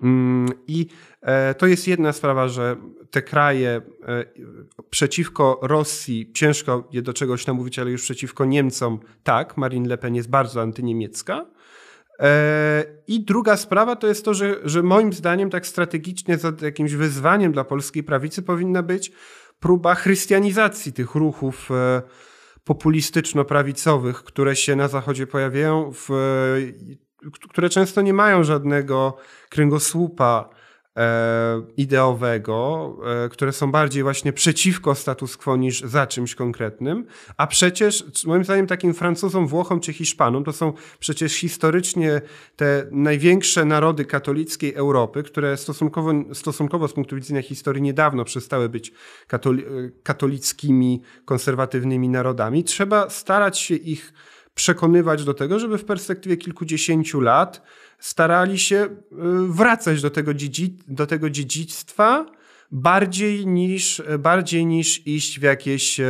[0.02, 0.86] Mm, I
[1.22, 2.76] e, to jest jedna sprawa, że
[3.10, 3.82] te kraje
[4.90, 10.14] przeciwko Rosji, ciężko je do czegoś namówić, ale już przeciwko Niemcom, tak, Marine Le Pen
[10.14, 11.46] jest bardzo antyniemiecka,
[12.20, 17.52] E, I druga sprawa to jest to, że, że moim zdaniem tak strategicznie jakimś wyzwaniem
[17.52, 19.12] dla polskiej prawicy powinna być
[19.60, 22.02] próba chrystianizacji tych ruchów e,
[22.64, 26.08] populistyczno-prawicowych, które się na Zachodzie pojawiają, w,
[27.50, 29.16] które często nie mają żadnego
[29.48, 30.48] kręgosłupa
[31.76, 38.04] ideowego, e, które są bardziej właśnie przeciwko status quo niż za czymś konkretnym, a przecież
[38.26, 42.20] moim zdaniem takim Francuzom, Włochom czy Hiszpanom to są przecież historycznie
[42.56, 48.92] te największe narody katolickiej Europy, które stosunkowo, stosunkowo z punktu widzenia historii niedawno przestały być
[49.26, 49.64] katoli
[50.02, 52.64] katolickimi, konserwatywnymi narodami.
[52.64, 54.12] Trzeba starać się ich
[54.54, 57.62] przekonywać do tego, żeby w perspektywie kilkudziesięciu lat
[58.00, 58.88] starali się y,
[59.48, 62.26] wracać do tego, dziedzi do tego dziedzictwa
[62.72, 66.00] bardziej niż, bardziej niż iść w jakieś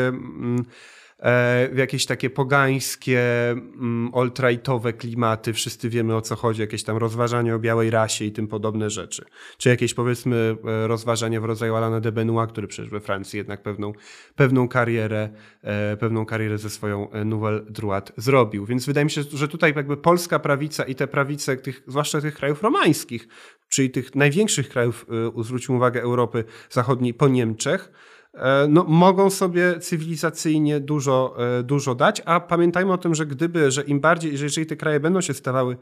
[1.72, 7.54] w jakieś takie pogańskie, mm, alt-rightowe klimaty, wszyscy wiemy o co chodzi, jakieś tam rozważania
[7.54, 9.24] o białej rasie i tym podobne rzeczy.
[9.58, 13.62] Czy jakieś powiedzmy e, rozważania w rodzaju Alana de Benoit, który przecież we Francji jednak
[13.62, 13.92] pewną,
[14.36, 15.28] pewną karierę,
[15.62, 18.66] e, pewną karierę ze swoją Nouvelle Droite zrobił.
[18.66, 22.34] Więc wydaje mi się, że tutaj jakby polska prawica i te prawice, tych, zwłaszcza tych
[22.34, 23.28] krajów romańskich,
[23.68, 25.06] czyli tych największych krajów,
[25.40, 28.19] zwróćmy uwagę, Europy Zachodniej po Niemczech, E,
[28.68, 33.82] no, mogą sobie cywilizacyjnie dużo, e, dużo dać, a pamiętajmy o tym, że gdyby, że
[33.82, 35.76] im bardziej, że jeżeli te kraje będą się stawały,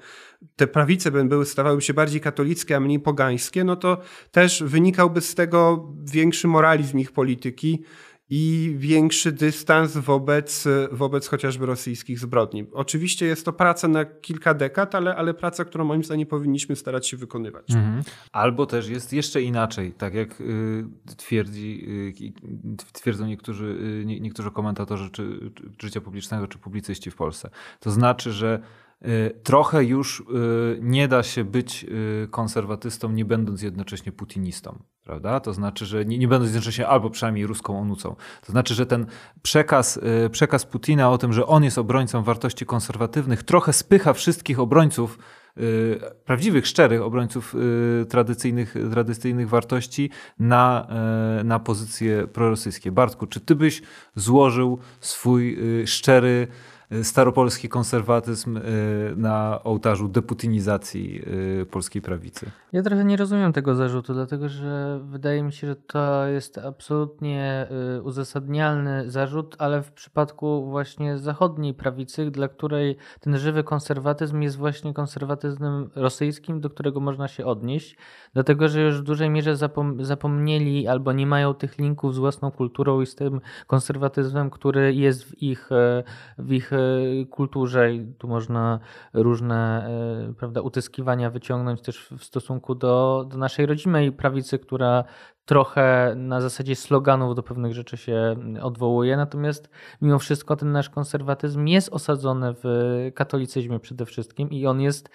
[0.57, 3.99] te prawice były, stawały się bardziej katolickie, a mniej pogańskie, no to
[4.31, 7.83] też wynikałby z tego większy moralizm ich polityki,
[8.31, 12.67] i większy dystans wobec, wobec chociażby rosyjskich zbrodni.
[12.73, 17.09] Oczywiście jest to praca na kilka dekad, ale, ale praca, którą moim zdaniem powinniśmy starać
[17.09, 17.71] się wykonywać.
[17.71, 18.03] Mhm.
[18.33, 20.85] Albo też jest jeszcze inaczej, tak jak y,
[21.17, 21.85] twierdzi,
[22.75, 23.65] y, twierdzą niektórzy,
[24.01, 27.51] y, niektórzy komentatorzy czy, czy życia publicznego, czy publicyści w Polsce.
[27.81, 28.63] To znaczy, że
[29.43, 30.25] trochę już
[30.81, 31.87] nie da się być
[32.31, 35.41] konserwatystą, nie będąc jednocześnie putinistą, prawda?
[35.41, 38.17] To znaczy, że nie, nie będąc jednocześnie albo przynajmniej ruską onucą.
[38.47, 39.07] To znaczy, że ten
[39.43, 45.19] przekaz, przekaz Putina o tym, że on jest obrońcą wartości konserwatywnych, trochę spycha wszystkich obrońców
[46.25, 47.55] prawdziwych, szczerych obrońców
[48.09, 50.87] tradycyjnych, tradycyjnych wartości na,
[51.45, 52.93] na pozycje prorosyjskie.
[52.93, 53.83] Bartku, czy ty byś
[54.15, 56.49] złożył swój szczery
[57.03, 58.63] staropolski konserwatyzm y,
[59.17, 61.23] na ołtarzu deputinizacji
[61.61, 62.51] y, polskiej prawicy.
[62.73, 67.67] Ja trochę nie rozumiem tego zarzutu, dlatego że wydaje mi się, że to jest absolutnie
[67.99, 74.57] y, uzasadnialny zarzut, ale w przypadku właśnie zachodniej prawicy, dla której ten żywy konserwatyzm jest
[74.57, 77.97] właśnie konserwatyzmem rosyjskim, do którego można się odnieść,
[78.35, 82.51] dlatego że już w dużej mierze zapom zapomnieli albo nie mają tych linków z własną
[82.51, 85.69] kulturą i z tym konserwatyzmem, który jest w ich,
[86.39, 86.73] w ich
[87.31, 88.81] kulturze i tu można
[89.13, 89.89] różne
[90.31, 95.05] e, prawda, utyskiwania wyciągnąć też w stosunku do, do naszej rodzimej prawicy, która
[95.45, 99.17] trochę na zasadzie sloganów do pewnych rzeczy się odwołuje.
[99.17, 99.71] Natomiast
[100.03, 102.65] mimo wszystko ten nasz konserwatyzm jest osadzony w
[103.15, 105.11] katolicyzmie przede wszystkim i on jest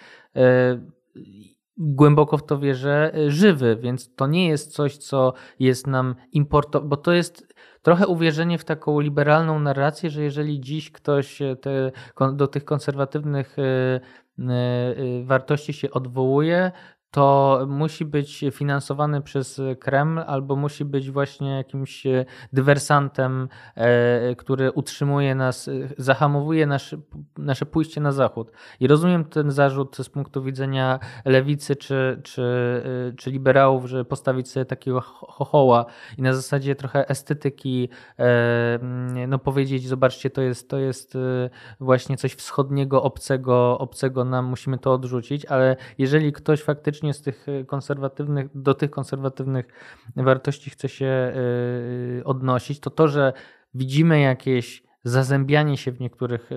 [1.78, 6.98] głęboko w to wierzę żywy, więc to nie jest coś, co jest nam importowane, bo
[6.98, 11.92] to jest trochę uwierzenie w taką liberalną narrację, że jeżeli dziś ktoś te,
[12.34, 13.64] do tych konserwatywnych e,
[14.40, 16.72] e, wartości się odwołuje,
[17.14, 22.04] to musi być finansowany przez Kreml albo musi być właśnie jakimś
[22.54, 26.68] dywersantem, e, który utrzymuje nas, zahamowuje
[27.38, 28.52] nasze, pójście na zachód.
[28.80, 32.44] I rozumiem ten zarzut z punktu widzenia lewicy czy, czy,
[33.12, 35.86] e, czy liberałów, że postawić sobie takiego chochoła
[36.18, 38.80] i na zasadzie trochę estetyki e,
[39.28, 41.18] no powiedzieć, zobaczcie, to jest, to jest
[41.80, 47.22] właśnie coś wschodniego, obcego, obcego nam, musimy to odrzucić, ale jeżeli ktoś faktycznie faktycznie z
[47.22, 49.68] tych e, konserwatywnych, do tych konserwatywnych
[50.16, 51.34] wartości chce się e,
[52.20, 53.34] e, odnosić, to to, że
[53.74, 56.50] widzimy jakieś zazębianie się w niektórych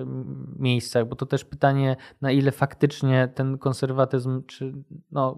[0.59, 4.73] miejscach, bo to też pytanie, na ile faktycznie ten konserwatyzm, czy
[5.11, 5.37] no,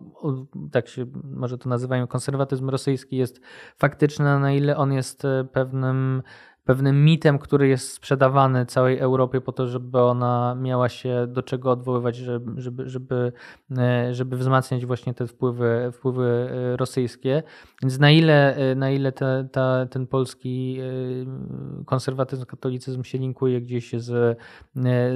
[0.72, 3.41] tak się może to nazywają, konserwatyzm rosyjski jest
[3.78, 6.24] faktyczny, na ile on jest pewnym
[6.70, 11.72] pewnym mitem, który jest sprzedawany całej Europie po to, żeby ona miała się do czego
[11.72, 13.32] odwoływać, żeby, żeby, żeby,
[13.78, 17.44] e, wzmacniać właśnie te wpływy, wpływy e, rosyjskie.
[17.82, 20.80] Więc na ile, e, na ile te, ta, ten polski
[21.86, 24.40] konserwatyzm, katolicyzm się linkuje gdzieś z,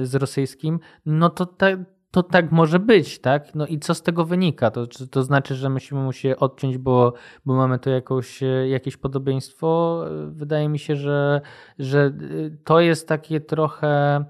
[0.02, 3.54] z rosyjskim, no to tak to tak może być, tak?
[3.54, 4.70] No i co z tego wynika?
[4.70, 7.12] To, to znaczy, że musimy mu się odciąć, bo,
[7.46, 10.00] bo mamy tu jakąś, jakieś podobieństwo?
[10.28, 11.40] Wydaje mi się, że,
[11.78, 12.12] że
[12.64, 14.24] to jest takie trochę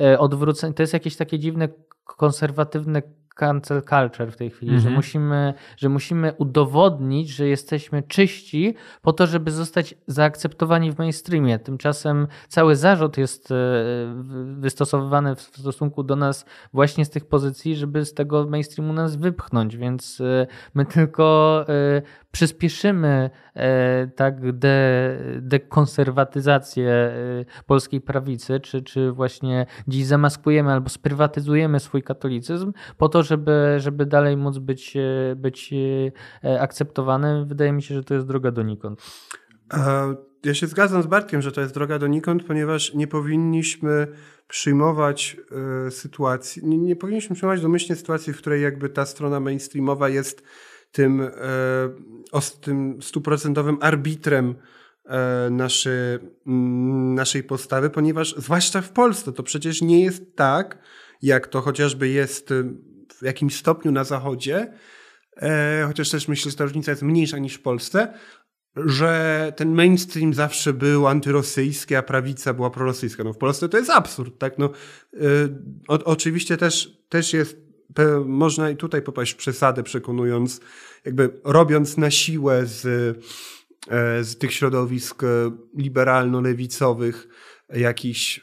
[0.00, 1.68] e, odwrócenie, to jest jakieś takie dziwne
[2.04, 3.02] konserwatywne
[3.34, 4.94] cancel culture w tej chwili, że, mhm.
[4.94, 11.58] musimy, że musimy udowodnić, że jesteśmy czyści po to, żeby zostać zaakceptowani w mainstreamie.
[11.58, 13.54] Tymczasem cały zarzut jest e,
[14.44, 19.76] wystosowywany w stosunku do nas właśnie z tych pozycji, żeby z tego mainstreamu nas wypchnąć,
[19.76, 22.02] więc e, my tylko e,
[22.34, 23.30] przyspieszymy
[24.16, 27.14] tak de, dekonserwatyzację
[27.66, 34.06] polskiej prawicy, czy, czy właśnie dziś zamaskujemy albo sprywatyzujemy swój katolicyzm po to, żeby, żeby
[34.06, 35.74] dalej móc być, e, być
[36.44, 39.02] e, akceptowany, wydaje mi się, że to jest droga donikąd.
[40.44, 44.06] Ja się zgadzam z Bartkiem, że to jest droga donikąd, ponieważ nie powinniśmy
[44.48, 45.36] przyjmować
[45.86, 50.42] e, sytuacji, nie, nie powinniśmy przyjmować domyślnie sytuacji, w której jakby ta strona mainstreamowa jest
[50.94, 51.30] tym,
[52.60, 54.54] tym stuprocentowym arbitrem
[55.50, 56.18] naszy,
[57.14, 60.78] naszej postawy, ponieważ zwłaszcza w Polsce to przecież nie jest tak,
[61.22, 62.50] jak to chociażby jest
[63.18, 64.72] w jakimś stopniu na Zachodzie,
[65.36, 68.14] e, chociaż też myślę, że ta różnica jest mniejsza niż w Polsce,
[68.76, 73.24] że ten mainstream zawsze był antyrosyjski, a prawica była prorosyjska.
[73.24, 74.58] No w Polsce to jest absurd, tak?
[74.58, 74.70] No,
[75.14, 75.18] e,
[75.88, 77.63] o, oczywiście też, też jest,
[78.24, 80.60] można i tutaj popaść w przesadę, przekonując,
[81.04, 82.86] jakby robiąc na siłę z,
[83.90, 85.22] e, z tych środowisk
[85.78, 87.28] liberalno-lewicowych
[87.74, 88.40] jakiś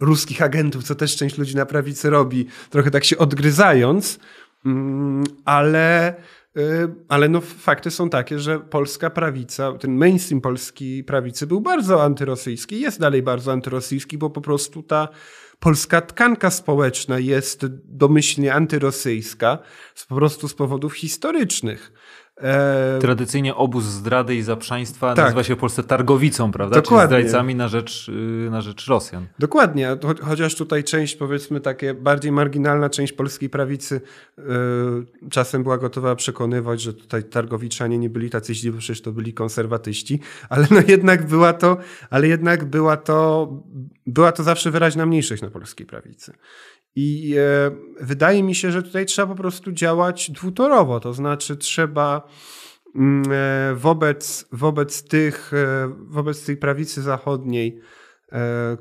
[0.00, 4.18] ruskich agentów, co też część ludzi na prawicy robi, trochę tak się odgryzając,
[4.66, 6.14] mm, ale,
[7.08, 12.80] ale no fakty są takie, że polska prawica, ten mainstream polskiej prawicy był bardzo antyrosyjski,
[12.80, 15.08] jest dalej bardzo antyrosyjski, bo po prostu ta
[15.60, 19.58] polska tkanka społeczna jest domyślnie antyrosyjska,
[20.08, 21.92] po prostu z powodów historycznych.
[22.42, 22.98] E...
[23.00, 25.24] Tradycyjnie obóz zdrady i zaprzaństwa tak.
[25.24, 26.76] nazywa się w Polsce targowicą, prawda?
[26.76, 27.16] Dokładnie.
[27.16, 29.26] Czyli zdrajcami na rzecz, y, na rzecz Rosjan.
[29.38, 34.00] Dokładnie, chociaż tutaj część, powiedzmy, takie bardziej marginalna część polskiej prawicy
[34.38, 34.44] yy,
[35.30, 39.34] czasem była gotowa przekonywać, że tutaj targowiczanie nie byli tacy źli, bo przecież to byli
[39.34, 41.76] konserwatyści, ale no jednak była to,
[42.10, 43.48] ale jednak była to,
[44.06, 46.32] była to zawsze wyraźna mniejszość na polskiej prawicy.
[47.00, 47.70] I e,
[48.00, 52.27] wydaje mi się, że tutaj trzeba po prostu działać dwutorowo, to znaczy trzeba
[53.74, 57.80] wobec, wobec, tych, e, wobec tej prawicy zachodniej,
[58.32, 58.76] e,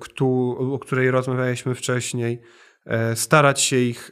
[0.58, 2.42] o której rozmawialiśmy wcześniej,
[2.86, 4.12] e, starać się ich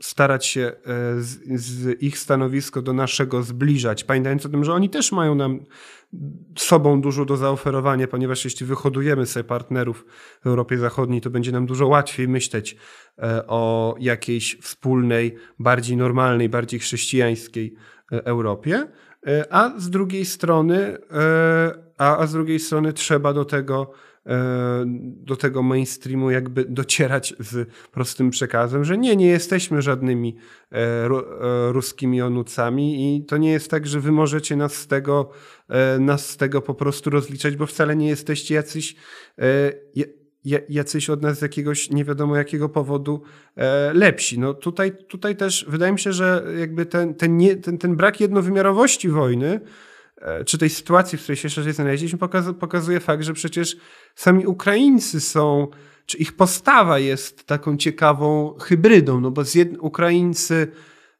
[0.00, 0.72] starać się
[1.18, 5.60] z, z, ich stanowisko do naszego zbliżać, pamiętając o tym, że oni też mają nam
[6.58, 10.06] sobą dużo do zaoferowania, ponieważ jeśli wyhodujemy sobie partnerów
[10.42, 12.76] w Europie Zachodniej, to będzie nam dużo łatwiej myśleć
[13.18, 18.88] e, o jakiejś wspólnej, bardziej normalnej, bardziej chrześcijańskiej e, Europie.
[19.26, 20.98] E, a z drugiej strony,
[21.98, 23.92] a, a z drugiej strony trzeba do tego
[25.02, 30.36] do tego mainstreamu jakby docierać z prostym przekazem, że nie, nie jesteśmy żadnymi
[30.72, 31.08] e, e,
[31.72, 35.30] ruskimi onucami i to nie jest tak, że wy możecie nas z tego,
[35.68, 38.96] e, nas z tego po prostu rozliczać, bo wcale nie jesteście jacyś
[40.68, 43.22] jacyś od nas z jakiegoś nie wiadomo jakiego powodu
[43.92, 44.38] lepsi.
[44.38, 48.20] No tutaj, tutaj też wydaje mi się, że jakby ten, ten, nie, ten, ten brak
[48.20, 49.60] jednowymiarowości wojny
[50.20, 52.18] E, czy tej sytuacji, w której się jeszcze znaleźliśmy,
[52.60, 53.76] pokazuje fakt, że przecież
[54.14, 55.68] sami Ukraińcy są,
[56.06, 59.42] czy ich postawa jest taką ciekawą hybrydą, no bo.
[59.80, 60.72] Ukraińcy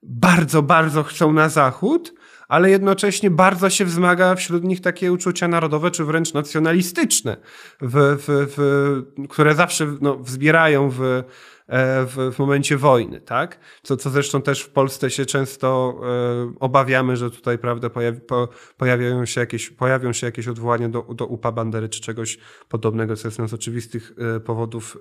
[0.02, 2.14] bardzo, bardzo chcą na zachód,
[2.48, 7.36] ale jednocześnie bardzo się wzmaga wśród nich takie uczucia narodowe, czy wręcz nacjonalistyczne,
[7.80, 11.22] w, w, w, które zawsze no, wzbierają w
[11.68, 13.58] E, w, w momencie wojny, tak?
[13.82, 18.48] Co, co zresztą też w Polsce się często e, obawiamy, że tutaj, prawda, pojawi, po,
[18.76, 23.28] pojawiają się jakieś, pojawią się jakieś odwołania do, do UPA Bandery czy czegoś podobnego, co
[23.28, 24.98] jest z oczywistych e, powodów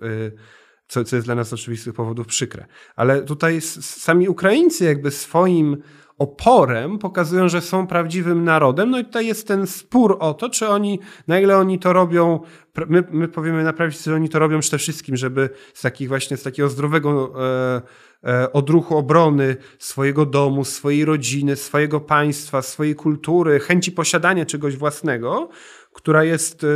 [0.88, 2.65] co, co jest dla nas oczywistych powodów przykre.
[2.95, 5.77] Ale tutaj sami Ukraińcy jakby swoim
[6.17, 8.89] oporem pokazują, że są prawdziwym narodem.
[8.89, 12.39] No i tutaj jest ten spór o to, czy oni, na ile oni to robią,
[12.88, 16.38] my, my powiemy na prawicy, że oni to robią przede wszystkim, żeby z takich właśnie,
[16.38, 17.82] z takiego zdrowego e,
[18.23, 25.49] e, odruchu obrony swojego domu, swojej rodziny, swojego państwa, swojej kultury, chęci posiadania czegoś własnego,
[25.93, 26.67] która jest e,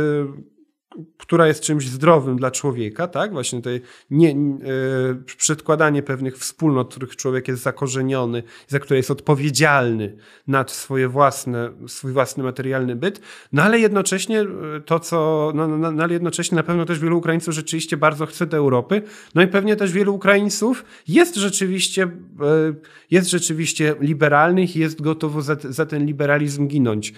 [1.16, 3.32] która jest czymś zdrowym dla człowieka, tak?
[3.32, 3.70] Właśnie to
[4.10, 10.70] nie, yy, przedkładanie pewnych wspólnot, w których człowiek jest zakorzeniony, za które jest odpowiedzialny nad
[10.70, 13.20] swoje własne, swój własny materialny byt,
[13.52, 14.46] no ale jednocześnie e,
[14.80, 18.46] to, co, no, no, no, ale jednocześnie na pewno też wielu Ukraińców rzeczywiście bardzo chce
[18.46, 19.02] do Europy,
[19.34, 22.02] no i pewnie też wielu Ukraińców jest rzeczywiście,
[22.40, 22.76] yy,
[23.10, 27.12] jest rzeczywiście liberalnych i jest gotowo za, za ten liberalizm ginąć.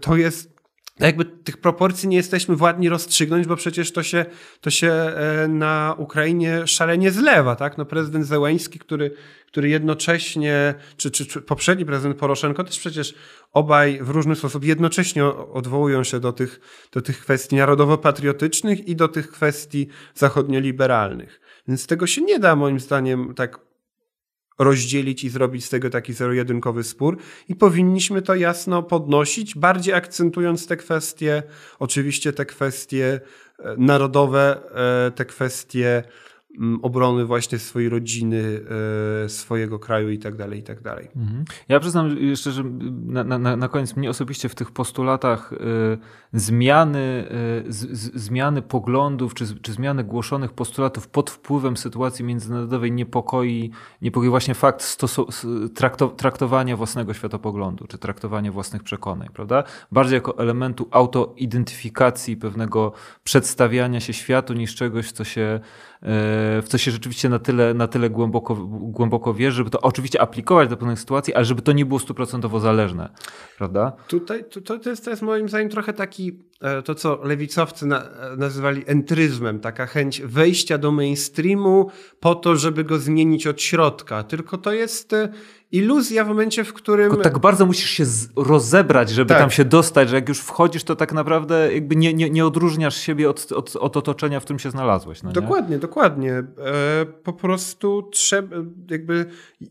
[0.00, 0.49] To jest
[1.06, 4.26] jakby tych proporcji nie jesteśmy władni rozstrzygnąć, bo przecież to się,
[4.60, 7.78] to się e, na Ukrainie szalenie zlewa, tak?
[7.78, 9.14] No prezydent Zełęński, który,
[9.46, 13.14] który jednocześnie, czy, czy, czy poprzedni prezydent Poroszenko też przecież
[13.52, 16.60] obaj w różny sposób jednocześnie odwołują się do tych,
[16.92, 21.40] do tych kwestii narodowo-patriotycznych i do tych kwestii zachodnioliberalnych.
[21.68, 23.69] Więc tego się nie da moim zdaniem tak
[24.60, 27.16] rozdzielić i zrobić z tego taki zero-jedynkowy spór.
[27.48, 31.42] I powinniśmy to jasno podnosić, bardziej akcentując te kwestie,
[31.78, 33.20] oczywiście te kwestie
[33.58, 36.02] e, narodowe, e, te kwestie
[36.82, 38.60] obrony właśnie swojej rodziny,
[39.24, 41.08] e, swojego kraju i tak dalej, i tak dalej.
[41.16, 41.44] Mhm.
[41.68, 42.64] Ja przyznam jeszcze, że
[43.06, 45.56] na, na, na koniec mnie osobiście w tych postulatach y,
[46.32, 47.28] zmiany,
[47.68, 53.70] y, z, zmiany poglądów, czy, czy zmiany głoszonych postulatów pod wpływem sytuacji międzynarodowej niepokoi,
[54.02, 55.28] niepokoi właśnie fakt stosu,
[55.74, 59.64] trakto, traktowania własnego światopoglądu, czy traktowania własnych przekonań, prawda?
[59.92, 62.92] Bardziej jako elementu autoidentyfikacji, pewnego
[63.24, 65.60] przedstawiania się światu niż czegoś, co się
[66.62, 70.68] w co się rzeczywiście na tyle, na tyle głęboko, głęboko wierzy, żeby to oczywiście aplikować
[70.68, 73.08] do pewnych sytuacji, ale żeby to nie było stuprocentowo zależne,
[73.58, 73.92] prawda?
[74.08, 78.04] Tutaj to, to, jest, to jest moim zdaniem trochę taki, e, to co lewicowcy na,
[78.36, 84.22] nazywali entryzmem, taka chęć wejścia do mainstreamu po to, żeby go zmienić od środka.
[84.22, 85.28] Tylko to jest e,
[85.72, 87.10] iluzja w momencie, w którym...
[87.10, 88.04] Tylko tak bardzo musisz się
[88.36, 89.38] rozebrać, żeby tak.
[89.38, 92.96] tam się dostać, że jak już wchodzisz, to tak naprawdę jakby nie, nie, nie odróżniasz
[92.96, 95.22] siebie od, od, od otoczenia, w którym się znalazłeś.
[95.22, 95.78] No dokładnie, nie?
[95.78, 96.32] dokładnie.
[96.32, 96.44] E,
[97.22, 98.56] po prostu trzeba,
[98.90, 99.26] jakby,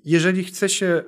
[0.05, 1.03] jeżeli chce się e,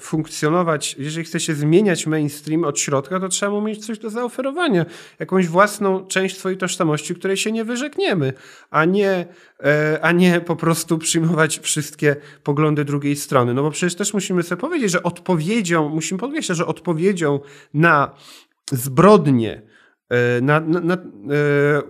[0.00, 4.86] funkcjonować, jeżeli chce się zmieniać mainstream od środka, to trzeba mu mieć coś do zaoferowania.
[5.18, 8.32] Jakąś własną część swojej tożsamości, której się nie wyrzekniemy,
[8.70, 9.26] a nie,
[9.64, 13.54] e, a nie po prostu przyjmować wszystkie poglądy drugiej strony.
[13.54, 17.40] No bo przecież też musimy musimy sobie powiedzieć, że odpowiedzią, musimy podkreślać, że odpowiedzią
[17.74, 18.14] na
[18.72, 19.62] zbrodnie
[20.08, 20.98] e, na, na, na, e,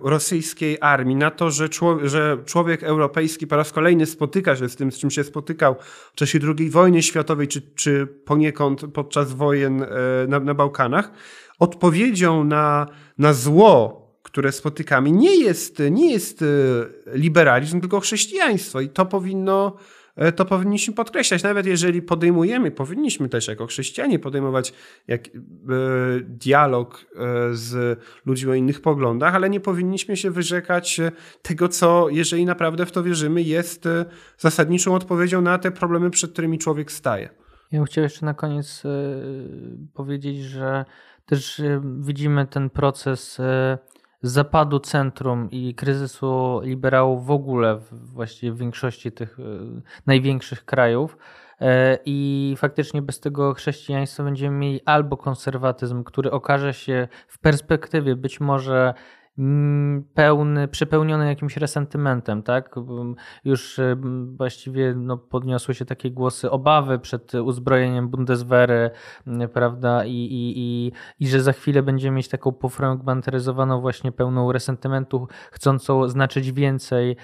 [0.01, 4.75] rosyjskiej armii, na to, że, człowiek, że człowiek europejski po raz kolejny spotyka się z
[4.75, 5.75] tym, z czym się spotykał
[6.13, 9.87] w czasie II wojny światowej, czy, czy poniekąd podczas wojen e,
[10.27, 11.11] na, na Bałkanach,
[11.59, 12.87] odpowiedzią na,
[13.17, 16.43] na zło, które spotykamy, nie jest, nie jest
[17.13, 18.81] liberalizm, tylko chrześcijaństwo.
[18.81, 19.77] I to powinno
[20.35, 21.43] to powinniśmy podkreślać.
[21.43, 24.73] Nawet jeżeli podejmujemy, powinniśmy też jako chrześcijanie podejmować
[25.07, 25.31] jak, e,
[26.23, 31.01] dialog e, z ludźmi o innych poglądach, ale nie powinniśmy się wyrzekać
[31.41, 33.87] tego, co, jeżeli naprawdę w to wierzymy, jest
[34.37, 37.29] zasadniczą odpowiedzią na te problemy, przed którymi człowiek staje.
[37.71, 38.83] Ja bym chciał jeszcze na koniec
[39.93, 40.85] powiedzieć, że
[41.25, 41.61] też
[41.99, 43.41] widzimy ten proces
[44.21, 49.43] zapadu centrum i kryzysu liberałów w ogóle, właściwie w większości tych e,
[50.05, 51.17] największych krajów.
[51.61, 58.15] E, I faktycznie bez tego chrześcijaństwa będziemy mieli albo konserwatyzm, który okaże się w perspektywie
[58.15, 58.93] być może
[60.13, 62.75] pełny, przepełniony jakimś resentymentem, tak?
[63.45, 63.97] Już y,
[64.37, 68.91] właściwie no, podniosły się takie głosy obawy przed uzbrojeniem Bundeswehry,
[69.27, 70.05] mm, prawda?
[70.05, 76.07] I, i, i, i że za chwilę będziemy mieć taką pofragmentaryzowaną właśnie pełną resentymentu, chcącą
[76.07, 77.17] znaczyć więcej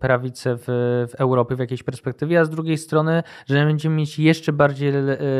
[0.00, 0.64] prawicę w,
[1.10, 4.92] w Europie w jakiejś perspektywie, a z drugiej strony, że będziemy mieć jeszcze bardziej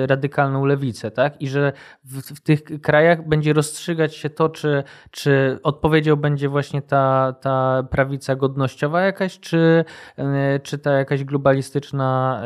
[0.06, 1.42] radykalną lewicę, tak?
[1.42, 1.72] I że
[2.04, 7.82] w, w tych krajach będzie rozstrzygać się to, czy, czy odpowiedzią będzie właśnie ta, ta
[7.90, 9.84] prawica godnościowa jakaś, czy,
[10.16, 12.42] e, czy ta jakaś globalistyczna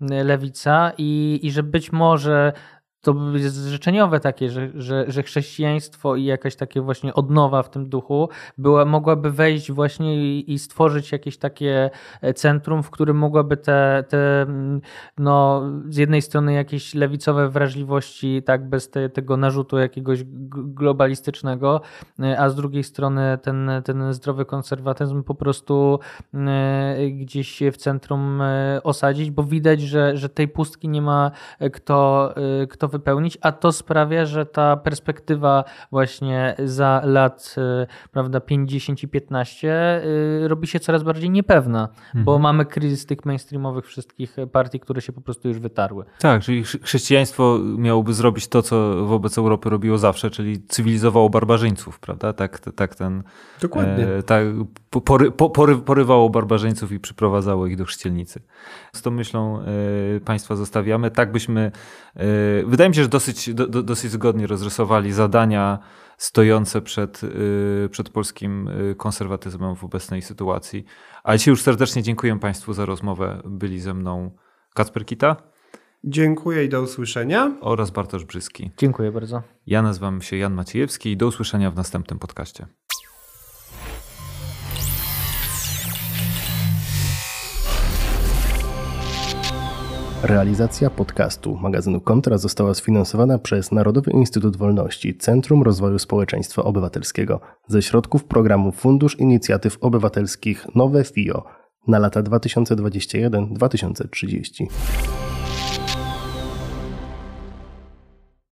[0.00, 2.52] e, lewica i, i że być może
[3.02, 7.88] to jest życzeniowe takie, że, że, że chrześcijaństwo i jakaś takie właśnie odnowa w tym
[7.88, 8.28] duchu
[8.58, 11.90] była, mogłaby wejść właśnie i, i stworzyć jakieś takie
[12.20, 14.80] e, centrum, w którym mogłaby te, te mm,
[15.18, 21.80] no, z jednej strony jakieś lewicowe wrażliwości, tak, bez te, tego narzutu jakiegoś globalistycznego,
[22.20, 25.98] e, a z drugiej strony ten, ten zdrowy konserwatyzm po prostu
[26.34, 28.42] e, gdzieś w centrum
[28.82, 31.30] osadzić, bo widać, że, że tej pustki nie ma
[31.72, 32.34] kto,
[32.70, 39.08] kto wypełnić, a to sprawia, że ta perspektywa właśnie za lat y, prawda, 50 i
[39.08, 40.02] 15
[40.44, 42.24] y, robi się coraz bardziej niepewna, mhm.
[42.24, 46.04] bo mamy kryzys tych mainstreamowych wszystkich partii, które się po prostu już wytarły.
[46.18, 52.32] Tak, czyli chrześcijaństwo miałoby zrobić to, co wobec Europy robiło zawsze, czyli cywilizowało barbarzyńców, prawda?
[52.32, 53.22] Tak, tak ten...
[53.60, 54.08] Dokładnie.
[54.08, 54.46] E, tak,
[55.04, 58.40] pory, pory, porywało barbarzyńców i przyprowadzało ich do chrzcielnicy.
[58.92, 59.64] Z tą myślą e,
[60.24, 61.10] państwa zostawiamy.
[61.10, 61.72] Tak byśmy...
[62.16, 62.22] E,
[62.66, 65.78] wydaje mi się, że dosyć, do, dosyć zgodnie rozrysowali zadania
[66.18, 70.84] stojące przed, y, przed polskim y, konserwatyzmem w obecnej sytuacji.
[71.22, 73.42] Ale dzisiaj już serdecznie dziękuję Państwu za rozmowę.
[73.44, 74.30] Byli ze mną
[74.74, 75.36] Kacper Kita.
[76.04, 77.56] Dziękuję i do usłyszenia.
[77.60, 78.70] Oraz Bartosz Brzyski.
[78.78, 79.42] Dziękuję bardzo.
[79.66, 82.66] Ja nazywam się Jan Maciejewski i do usłyszenia w następnym podcaście.
[90.22, 97.82] Realizacja podcastu magazynu Kontra została sfinansowana przez Narodowy Instytut Wolności Centrum Rozwoju Społeczeństwa Obywatelskiego ze
[97.82, 101.44] środków programu Fundusz Inicjatyw Obywatelskich Nowe FIO
[101.88, 104.66] na lata 2021-2030.